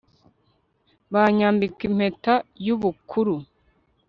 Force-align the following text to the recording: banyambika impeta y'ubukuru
banyambika 1.13 1.81
impeta 1.89 2.33
y'ubukuru 2.65 3.35